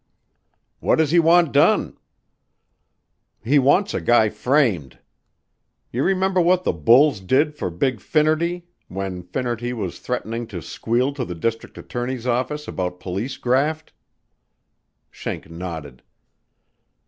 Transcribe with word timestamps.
"What 0.79 0.95
does 0.95 1.11
he 1.11 1.19
want 1.19 1.51
done?" 1.51 1.95
"He 3.43 3.59
wants 3.59 3.93
a 3.93 4.01
guy 4.01 4.29
framed. 4.29 4.97
You 5.91 6.01
remember 6.03 6.41
what 6.41 6.63
the 6.63 6.73
bulls 6.73 7.19
did 7.19 7.53
for 7.53 7.69
Big 7.69 8.01
Finnerty, 8.01 8.65
when 8.87 9.21
Finnerty 9.21 9.73
was 9.73 9.99
threatening 9.99 10.47
to 10.47 10.59
squeal 10.59 11.13
to 11.13 11.23
the 11.23 11.35
District 11.35 11.77
Attorney's 11.77 12.25
office 12.25 12.67
about 12.67 12.99
police 12.99 13.37
graft?" 13.37 13.93
Schenk 15.11 15.51
nodded. 15.51 16.01